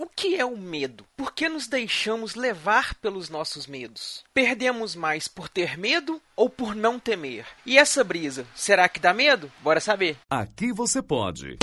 O 0.00 0.06
que 0.06 0.36
é 0.36 0.44
o 0.44 0.56
medo? 0.56 1.04
Por 1.16 1.34
que 1.34 1.48
nos 1.48 1.66
deixamos 1.66 2.36
levar 2.36 2.94
pelos 2.94 3.28
nossos 3.28 3.66
medos? 3.66 4.22
Perdemos 4.32 4.94
mais 4.94 5.26
por 5.26 5.48
ter 5.48 5.76
medo 5.76 6.22
ou 6.36 6.48
por 6.48 6.72
não 6.72 7.00
temer? 7.00 7.44
E 7.66 7.76
essa 7.76 8.04
brisa, 8.04 8.46
será 8.54 8.88
que 8.88 9.00
dá 9.00 9.12
medo? 9.12 9.50
Bora 9.60 9.80
saber. 9.80 10.16
Aqui 10.30 10.72
você 10.72 11.02
pode. 11.02 11.58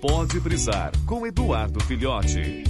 Pode 0.00 0.38
brisar 0.38 0.92
com 1.04 1.26
Eduardo 1.26 1.80
Filhote. 1.80 2.62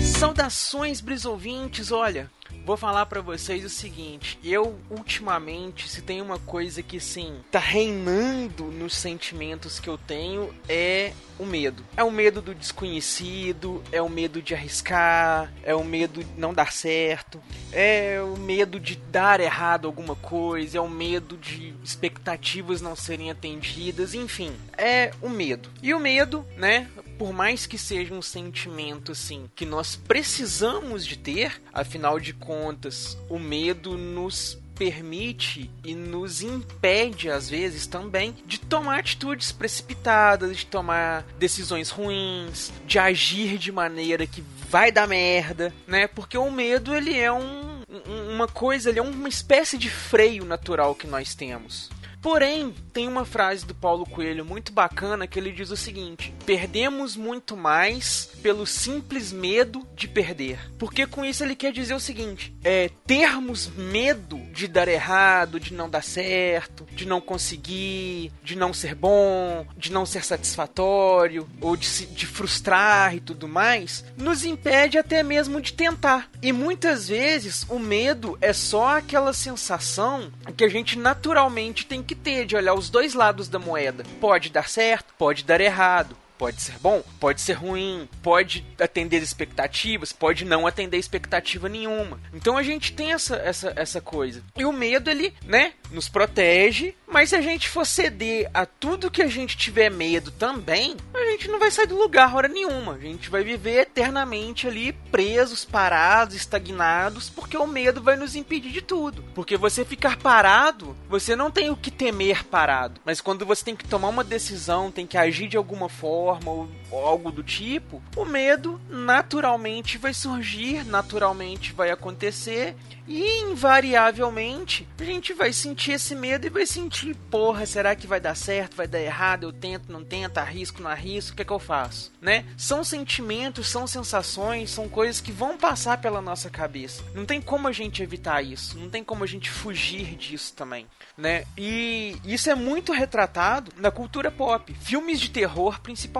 Saudações, 0.00 1.00
brisouvintes! 1.00 1.90
Olha, 1.90 2.30
vou 2.68 2.76
falar 2.76 3.06
para 3.06 3.22
vocês 3.22 3.64
o 3.64 3.70
seguinte: 3.70 4.38
eu 4.44 4.78
ultimamente, 4.90 5.88
se 5.88 6.02
tem 6.02 6.20
uma 6.20 6.38
coisa 6.38 6.82
que 6.82 7.00
sim 7.00 7.40
tá 7.50 7.58
reinando 7.58 8.64
nos 8.64 8.94
sentimentos 8.94 9.80
que 9.80 9.88
eu 9.88 9.96
tenho 9.96 10.54
é 10.68 11.14
o 11.38 11.46
medo. 11.46 11.82
É 11.96 12.04
o 12.04 12.10
medo 12.10 12.42
do 12.42 12.54
desconhecido, 12.54 13.82
é 13.90 14.02
o 14.02 14.08
medo 14.08 14.42
de 14.42 14.54
arriscar, 14.54 15.50
é 15.62 15.74
o 15.74 15.82
medo 15.82 16.22
de 16.22 16.38
não 16.38 16.52
dar 16.52 16.72
certo, 16.72 17.40
é 17.72 18.20
o 18.20 18.36
medo 18.36 18.78
de 18.78 18.96
dar 18.96 19.40
errado 19.40 19.86
alguma 19.86 20.16
coisa, 20.16 20.76
é 20.76 20.80
o 20.80 20.90
medo 20.90 21.38
de 21.38 21.72
expectativas 21.82 22.82
não 22.82 22.94
serem 22.94 23.30
atendidas, 23.30 24.12
enfim, 24.12 24.52
é 24.76 25.12
o 25.22 25.30
medo. 25.30 25.70
E 25.82 25.94
o 25.94 26.00
medo, 26.00 26.44
né, 26.56 26.88
por 27.18 27.32
mais 27.32 27.66
que 27.66 27.76
seja 27.76 28.14
um 28.14 28.22
sentimento 28.22 29.12
assim 29.12 29.50
que 29.56 29.66
nós 29.66 29.96
precisamos 29.96 31.04
de 31.04 31.18
ter, 31.18 31.60
afinal 31.72 32.20
de 32.20 32.32
contas, 32.32 33.18
o 33.28 33.38
medo 33.38 33.98
nos 33.98 34.58
permite 34.78 35.68
e 35.84 35.92
nos 35.94 36.40
impede, 36.40 37.28
às 37.28 37.50
vezes, 37.50 37.86
também, 37.88 38.36
de 38.46 38.60
tomar 38.60 39.00
atitudes 39.00 39.50
precipitadas, 39.50 40.56
de 40.56 40.66
tomar 40.66 41.26
decisões 41.36 41.90
ruins, 41.90 42.72
de 42.86 42.96
agir 42.98 43.58
de 43.58 43.72
maneira 43.72 44.24
que 44.24 44.42
vai 44.70 44.92
dar 44.92 45.08
merda, 45.08 45.74
né? 45.84 46.06
Porque 46.06 46.38
o 46.38 46.50
medo, 46.50 46.94
ele 46.94 47.18
é 47.18 47.32
um, 47.32 47.82
uma 48.30 48.46
coisa, 48.46 48.90
ele 48.90 49.00
é 49.00 49.02
uma 49.02 49.28
espécie 49.28 49.76
de 49.76 49.90
freio 49.90 50.44
natural 50.44 50.94
que 50.94 51.08
nós 51.08 51.34
temos. 51.34 51.90
Porém, 52.20 52.74
tem 52.92 53.06
uma 53.06 53.24
frase 53.24 53.64
do 53.64 53.74
Paulo 53.74 54.04
Coelho 54.04 54.44
muito 54.44 54.72
bacana 54.72 55.26
que 55.26 55.38
ele 55.38 55.52
diz 55.52 55.70
o 55.70 55.76
seguinte: 55.76 56.34
perdemos 56.44 57.16
muito 57.16 57.56
mais 57.56 58.28
pelo 58.42 58.66
simples 58.66 59.32
medo 59.32 59.86
de 59.94 60.08
perder. 60.08 60.58
Porque 60.78 61.06
com 61.06 61.24
isso 61.24 61.44
ele 61.44 61.54
quer 61.54 61.72
dizer 61.72 61.94
o 61.94 62.00
seguinte: 62.00 62.52
é 62.64 62.90
termos 63.06 63.68
medo 63.68 64.40
de 64.58 64.66
dar 64.66 64.88
errado, 64.88 65.60
de 65.60 65.72
não 65.72 65.88
dar 65.88 66.02
certo, 66.02 66.84
de 66.90 67.06
não 67.06 67.20
conseguir, 67.20 68.32
de 68.42 68.56
não 68.56 68.74
ser 68.74 68.92
bom, 68.92 69.64
de 69.76 69.92
não 69.92 70.04
ser 70.04 70.24
satisfatório, 70.24 71.48
ou 71.60 71.76
de 71.76 71.86
se 71.86 72.06
de 72.06 72.26
frustrar 72.26 73.14
e 73.14 73.20
tudo 73.20 73.46
mais, 73.46 74.04
nos 74.16 74.44
impede 74.44 74.98
até 74.98 75.22
mesmo 75.22 75.60
de 75.60 75.72
tentar. 75.72 76.28
E 76.42 76.52
muitas 76.52 77.06
vezes 77.08 77.64
o 77.68 77.78
medo 77.78 78.36
é 78.40 78.52
só 78.52 78.96
aquela 78.96 79.32
sensação 79.32 80.32
que 80.56 80.64
a 80.64 80.68
gente 80.68 80.98
naturalmente 80.98 81.86
tem 81.86 82.02
que 82.02 82.16
ter 82.16 82.44
de 82.44 82.56
olhar 82.56 82.74
os 82.74 82.90
dois 82.90 83.14
lados 83.14 83.48
da 83.48 83.60
moeda. 83.60 84.02
Pode 84.20 84.50
dar 84.50 84.68
certo, 84.68 85.14
pode 85.16 85.44
dar 85.44 85.60
errado. 85.60 86.16
Pode 86.38 86.62
ser 86.62 86.78
bom, 86.80 87.02
pode 87.18 87.40
ser 87.40 87.54
ruim, 87.54 88.08
pode 88.22 88.64
atender 88.80 89.20
expectativas, 89.20 90.12
pode 90.12 90.44
não 90.44 90.66
atender 90.66 90.96
expectativa 90.96 91.68
nenhuma. 91.68 92.20
Então 92.32 92.56
a 92.56 92.62
gente 92.62 92.92
tem 92.92 93.12
essa, 93.12 93.36
essa, 93.36 93.72
essa 93.74 94.00
coisa. 94.00 94.42
E 94.56 94.64
o 94.64 94.72
medo, 94.72 95.10
ele, 95.10 95.34
né, 95.44 95.72
nos 95.90 96.08
protege, 96.08 96.94
mas 97.06 97.30
se 97.30 97.36
a 97.36 97.40
gente 97.40 97.68
for 97.68 97.86
ceder 97.86 98.50
a 98.52 98.66
tudo 98.66 99.10
que 99.10 99.22
a 99.22 99.26
gente 99.26 99.56
tiver 99.56 99.90
medo 99.90 100.30
também, 100.30 100.96
a 101.14 101.30
gente 101.30 101.48
não 101.48 101.58
vai 101.58 101.70
sair 101.70 101.86
do 101.86 101.98
lugar 101.98 102.34
hora 102.34 102.48
nenhuma. 102.48 102.92
A 102.92 102.98
gente 102.98 103.30
vai 103.30 103.42
viver 103.42 103.80
eternamente 103.80 104.68
ali 104.68 104.92
presos, 104.92 105.64
parados, 105.64 106.34
estagnados, 106.34 107.30
porque 107.30 107.56
o 107.56 107.66
medo 107.66 108.02
vai 108.02 108.16
nos 108.16 108.36
impedir 108.36 108.70
de 108.70 108.82
tudo. 108.82 109.24
Porque 109.34 109.56
você 109.56 109.84
ficar 109.84 110.18
parado, 110.18 110.96
você 111.08 111.34
não 111.34 111.50
tem 111.50 111.70
o 111.70 111.76
que 111.76 111.90
temer 111.90 112.44
parado. 112.44 113.00
Mas 113.04 113.20
quando 113.20 113.46
você 113.46 113.64
tem 113.64 113.74
que 113.76 113.88
tomar 113.88 114.08
uma 114.08 114.22
decisão, 114.22 114.90
tem 114.90 115.06
que 115.06 115.16
agir 115.16 115.48
de 115.48 115.56
alguma 115.56 115.88
forma, 115.88 116.27
ou, 116.28 116.68
ou 116.90 117.06
algo 117.06 117.30
do 117.30 117.42
tipo, 117.42 118.02
o 118.16 118.24
medo 118.24 118.80
naturalmente 118.88 119.98
vai 119.98 120.12
surgir, 120.12 120.84
naturalmente 120.84 121.72
vai 121.72 121.90
acontecer 121.90 122.76
e 123.06 123.40
invariavelmente 123.40 124.86
a 124.98 125.04
gente 125.04 125.32
vai 125.32 125.52
sentir 125.52 125.92
esse 125.92 126.14
medo 126.14 126.46
e 126.46 126.50
vai 126.50 126.66
sentir, 126.66 127.14
porra, 127.30 127.64
será 127.64 127.96
que 127.96 128.06
vai 128.06 128.20
dar 128.20 128.34
certo, 128.34 128.76
vai 128.76 128.86
dar 128.86 129.00
errado, 129.00 129.44
eu 129.44 129.52
tento, 129.52 129.90
não 129.90 130.04
tento, 130.04 130.36
arrisco, 130.38 130.82
não 130.82 130.90
arrisco, 130.90 131.32
o 131.32 131.36
que 131.36 131.42
é 131.42 131.44
que 131.44 131.52
eu 131.52 131.58
faço? 131.58 132.12
Né? 132.20 132.44
São 132.56 132.84
sentimentos, 132.84 133.68
são 133.68 133.86
sensações, 133.86 134.70
são 134.70 134.88
coisas 134.88 135.20
que 135.20 135.32
vão 135.32 135.56
passar 135.56 135.98
pela 135.98 136.20
nossa 136.20 136.50
cabeça. 136.50 137.02
Não 137.14 137.24
tem 137.24 137.40
como 137.40 137.66
a 137.66 137.72
gente 137.72 138.02
evitar 138.02 138.42
isso, 138.42 138.78
não 138.78 138.90
tem 138.90 139.02
como 139.02 139.24
a 139.24 139.26
gente 139.26 139.50
fugir 139.50 140.16
disso 140.16 140.52
também, 140.54 140.86
né? 141.16 141.44
E 141.56 142.16
isso 142.24 142.50
é 142.50 142.54
muito 142.54 142.92
retratado 142.92 143.72
na 143.76 143.90
cultura 143.90 144.30
pop, 144.30 144.74
filmes 144.74 145.18
de 145.18 145.30
terror 145.30 145.80
principalmente. 145.80 146.17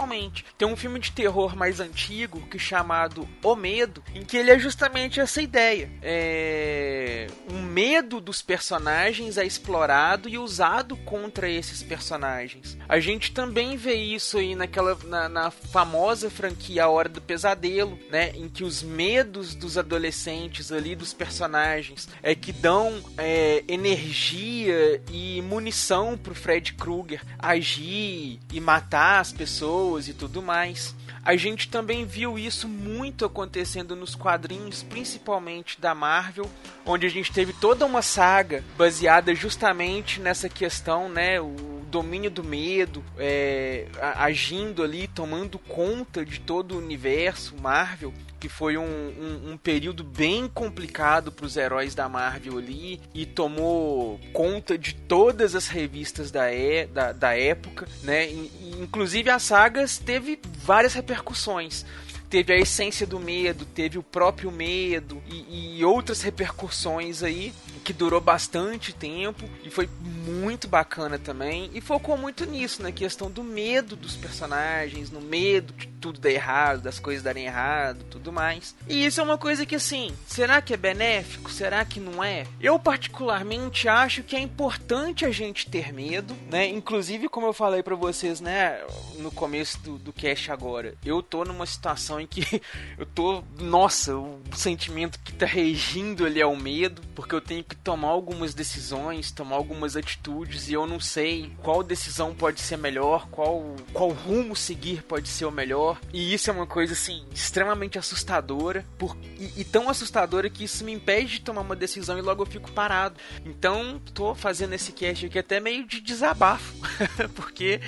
Tem 0.56 0.66
um 0.66 0.76
filme 0.76 0.98
de 0.98 1.12
terror 1.12 1.56
mais 1.56 1.80
antigo 1.80 2.40
que 2.48 2.56
é 2.56 2.60
chamado 2.60 3.28
O 3.42 3.54
Medo, 3.54 4.02
em 4.14 4.24
que 4.24 4.36
ele 4.36 4.50
é 4.50 4.58
justamente 4.58 5.20
essa 5.20 5.40
ideia. 5.40 5.90
É 6.02 7.26
o 7.50 7.54
medo 7.54 8.20
dos 8.20 8.42
personagens 8.42 9.38
é 9.38 9.46
explorado 9.46 10.28
e 10.28 10.38
usado 10.38 10.96
contra 10.98 11.48
esses 11.48 11.82
personagens. 11.82 12.76
A 12.88 13.00
gente 13.00 13.32
também 13.32 13.76
vê 13.76 13.94
isso 13.94 14.38
aí 14.38 14.54
naquela 14.54 14.96
na, 15.04 15.28
na 15.28 15.50
famosa 15.50 16.30
franquia 16.30 16.84
A 16.84 16.88
Hora 16.88 17.08
do 17.08 17.20
Pesadelo, 17.20 17.98
né, 18.10 18.32
em 18.34 18.48
que 18.48 18.64
os 18.64 18.82
medos 18.82 19.54
dos 19.54 19.78
adolescentes 19.78 20.70
ali 20.72 20.94
dos 20.94 21.12
personagens 21.12 22.08
é 22.22 22.34
que 22.34 22.52
dão 22.52 23.02
é, 23.16 23.64
energia 23.66 25.02
e 25.10 25.40
munição 25.42 26.16
pro 26.16 26.34
Fred 26.34 26.74
Krueger 26.74 27.22
agir 27.38 28.38
e 28.52 28.60
matar 28.60 29.20
as 29.20 29.32
pessoas 29.32 29.87
e 29.96 30.12
tudo 30.12 30.42
mais. 30.42 30.94
A 31.24 31.36
gente 31.36 31.68
também 31.68 32.04
viu 32.04 32.38
isso 32.38 32.68
muito 32.68 33.24
acontecendo 33.24 33.96
nos 33.96 34.14
quadrinhos, 34.14 34.82
principalmente 34.82 35.80
da 35.80 35.94
Marvel, 35.94 36.50
onde 36.84 37.06
a 37.06 37.10
gente 37.10 37.32
teve 37.32 37.52
toda 37.52 37.86
uma 37.86 38.02
saga 38.02 38.62
baseada 38.76 39.34
justamente 39.34 40.20
nessa 40.20 40.48
questão, 40.48 41.08
né? 41.08 41.40
O 41.40 41.82
domínio 41.90 42.30
do 42.30 42.44
medo, 42.44 43.02
é, 43.16 43.86
agindo 44.16 44.82
ali, 44.82 45.08
tomando 45.08 45.58
conta 45.58 46.24
de 46.24 46.38
todo 46.40 46.74
o 46.74 46.78
universo 46.78 47.56
Marvel 47.56 48.12
que 48.38 48.48
foi 48.48 48.76
um, 48.76 48.82
um, 48.82 49.52
um 49.52 49.56
período 49.56 50.04
bem 50.04 50.48
complicado 50.48 51.32
para 51.32 51.46
os 51.46 51.56
heróis 51.56 51.94
da 51.94 52.08
Marvel 52.08 52.58
ali 52.58 53.00
e 53.14 53.26
tomou 53.26 54.20
conta 54.32 54.78
de 54.78 54.94
todas 54.94 55.54
as 55.54 55.68
revistas 55.68 56.30
da, 56.30 56.52
e, 56.52 56.86
da, 56.86 57.12
da 57.12 57.36
época, 57.36 57.88
né? 58.02 58.28
E, 58.28 58.76
inclusive 58.80 59.30
as 59.30 59.42
sagas 59.42 59.98
teve 59.98 60.38
várias 60.64 60.94
repercussões 60.94 61.84
teve 62.28 62.52
a 62.52 62.56
essência 62.58 63.06
do 63.06 63.18
medo, 63.18 63.64
teve 63.64 63.98
o 63.98 64.02
próprio 64.02 64.50
medo 64.50 65.22
e, 65.26 65.78
e, 65.78 65.84
outras 65.84 66.20
repercussões 66.22 67.22
aí 67.22 67.54
que 67.84 67.92
durou 67.92 68.20
bastante 68.20 68.94
tempo 68.94 69.48
e 69.64 69.70
foi 69.70 69.88
muito 70.26 70.68
bacana 70.68 71.18
também 71.18 71.70
e 71.72 71.80
focou 71.80 72.18
muito 72.18 72.44
nisso, 72.44 72.82
na 72.82 72.92
questão 72.92 73.30
do 73.30 73.42
medo 73.42 73.96
dos 73.96 74.16
personagens, 74.16 75.10
no 75.10 75.20
medo 75.20 75.72
de 75.72 75.86
tudo 76.00 76.20
dar 76.20 76.30
errado, 76.30 76.82
das 76.82 76.98
coisas 76.98 77.22
darem 77.22 77.46
errado, 77.46 78.04
tudo 78.10 78.32
mais. 78.32 78.74
E 78.88 79.04
isso 79.04 79.20
é 79.20 79.24
uma 79.24 79.38
coisa 79.38 79.66
que 79.66 79.74
assim, 79.74 80.14
será 80.26 80.60
que 80.60 80.74
é 80.74 80.76
benéfico? 80.76 81.50
Será 81.50 81.84
que 81.84 82.00
não 82.00 82.22
é? 82.22 82.46
Eu 82.60 82.78
particularmente 82.78 83.88
acho 83.88 84.22
que 84.22 84.36
é 84.36 84.40
importante 84.40 85.24
a 85.24 85.30
gente 85.30 85.68
ter 85.68 85.92
medo, 85.92 86.34
né? 86.50 86.66
Inclusive, 86.66 87.28
como 87.28 87.46
eu 87.46 87.52
falei 87.52 87.82
para 87.82 87.94
vocês, 87.94 88.40
né, 88.40 88.80
no 89.18 89.30
começo 89.30 89.78
do, 89.80 89.98
do 89.98 90.12
cast 90.12 90.50
agora, 90.50 90.94
eu 91.04 91.22
tô 91.22 91.44
numa 91.44 91.66
situação 91.66 92.20
em 92.20 92.26
que 92.26 92.62
eu 92.98 93.06
tô, 93.06 93.42
nossa, 93.58 94.16
o 94.16 94.40
sentimento 94.54 95.18
que 95.20 95.32
tá 95.32 95.46
regindo 95.46 96.24
ali 96.24 96.40
é 96.40 96.46
o 96.46 96.56
medo, 96.56 97.02
porque 97.14 97.34
eu 97.34 97.40
tenho 97.40 97.64
que 97.64 97.76
tomar 97.76 98.08
algumas 98.08 98.54
decisões, 98.54 99.32
tomar 99.32 99.56
algumas 99.56 99.96
atitudes 99.96 100.68
e 100.68 100.72
eu 100.72 100.86
não 100.86 101.00
sei 101.00 101.52
qual 101.62 101.82
decisão 101.82 102.34
pode 102.34 102.60
ser 102.60 102.76
melhor, 102.76 103.28
qual, 103.30 103.74
qual 103.92 104.10
rumo 104.10 104.54
seguir 104.54 105.02
pode 105.02 105.28
ser 105.28 105.44
o 105.44 105.50
melhor. 105.50 105.87
E 106.12 106.34
isso 106.34 106.50
é 106.50 106.52
uma 106.52 106.66
coisa 106.66 106.92
assim 106.92 107.24
extremamente 107.32 107.98
assustadora, 107.98 108.84
por, 108.98 109.16
e, 109.38 109.60
e 109.60 109.64
tão 109.64 109.88
assustadora 109.88 110.50
que 110.50 110.64
isso 110.64 110.84
me 110.84 110.92
impede 110.92 111.34
de 111.34 111.40
tomar 111.40 111.60
uma 111.60 111.76
decisão 111.76 112.18
e 112.18 112.22
logo 112.22 112.42
eu 112.42 112.46
fico 112.46 112.70
parado. 112.72 113.16
Então, 113.44 114.00
tô 114.12 114.34
fazendo 114.34 114.72
esse 114.72 114.92
cast 114.92 115.26
aqui 115.26 115.38
até 115.38 115.60
meio 115.60 115.86
de 115.86 116.00
desabafo, 116.00 116.74
porque 117.34 117.80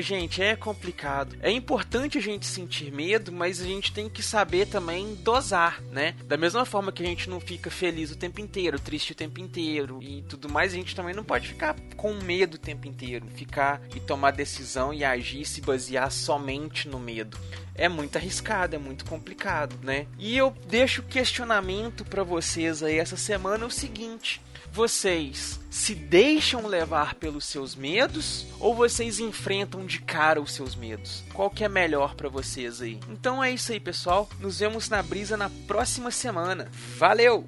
gente, 0.00 0.42
é 0.42 0.56
complicado. 0.56 1.36
É 1.40 1.50
importante 1.50 2.18
a 2.18 2.20
gente 2.20 2.46
sentir 2.46 2.92
medo, 2.92 3.32
mas 3.32 3.60
a 3.60 3.64
gente 3.64 3.92
tem 3.92 4.08
que 4.08 4.22
saber 4.22 4.66
também 4.66 5.14
dosar, 5.16 5.82
né? 5.90 6.14
Da 6.24 6.36
mesma 6.36 6.64
forma 6.64 6.92
que 6.92 7.02
a 7.02 7.06
gente 7.06 7.28
não 7.28 7.40
fica 7.40 7.70
feliz 7.70 8.10
o 8.10 8.16
tempo 8.16 8.40
inteiro, 8.40 8.78
triste 8.78 9.12
o 9.12 9.14
tempo 9.14 9.40
inteiro 9.40 10.02
e 10.02 10.22
tudo 10.22 10.48
mais, 10.48 10.72
a 10.72 10.76
gente 10.76 10.94
também 10.94 11.14
não 11.14 11.24
pode 11.24 11.48
ficar 11.48 11.76
com 11.96 12.14
medo 12.14 12.54
o 12.54 12.58
tempo 12.58 12.86
inteiro, 12.86 13.26
ficar 13.34 13.80
e 13.94 14.00
tomar 14.00 14.30
decisão 14.32 14.92
e 14.92 15.04
agir 15.04 15.44
se 15.44 15.60
basear 15.60 16.10
somente 16.10 16.88
no 16.88 16.98
medo 16.98 17.38
é 17.74 17.88
muito 17.88 18.16
arriscado, 18.16 18.76
é 18.76 18.78
muito 18.78 19.06
complicado, 19.06 19.74
né? 19.82 20.06
E 20.18 20.36
eu 20.36 20.54
deixo 20.68 21.00
o 21.00 21.04
questionamento 21.04 22.04
para 22.04 22.22
vocês 22.22 22.82
aí 22.82 22.98
essa 22.98 23.16
semana 23.16 23.64
é 23.64 23.66
o 23.66 23.70
seguinte: 23.70 24.40
vocês 24.70 25.59
se 25.70 25.94
deixam 25.94 26.66
levar 26.66 27.14
pelos 27.14 27.44
seus 27.44 27.76
medos 27.76 28.46
ou 28.58 28.74
vocês 28.74 29.20
enfrentam 29.20 29.86
de 29.86 30.00
cara 30.00 30.40
os 30.40 30.52
seus 30.52 30.74
medos? 30.74 31.22
Qual 31.32 31.48
que 31.48 31.64
é 31.64 31.68
melhor 31.68 32.14
para 32.16 32.28
vocês 32.28 32.82
aí? 32.82 32.98
Então 33.08 33.42
é 33.42 33.52
isso 33.52 33.70
aí, 33.72 33.78
pessoal. 33.78 34.28
Nos 34.40 34.58
vemos 34.58 34.88
na 34.88 35.02
brisa 35.02 35.36
na 35.36 35.48
próxima 35.66 36.10
semana. 36.10 36.68
Valeu! 36.98 37.46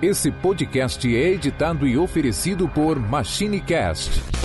Esse 0.00 0.30
podcast 0.30 1.08
é 1.12 1.30
editado 1.30 1.88
e 1.88 1.98
oferecido 1.98 2.68
por 2.68 3.00
MachineCast 3.00 4.37